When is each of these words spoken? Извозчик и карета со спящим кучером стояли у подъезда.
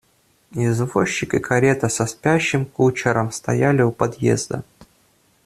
Извозчик 0.53 1.35
и 1.35 1.39
карета 1.39 1.87
со 1.87 2.07
спящим 2.07 2.65
кучером 2.65 3.31
стояли 3.31 3.83
у 3.83 3.91
подъезда. 3.91 4.63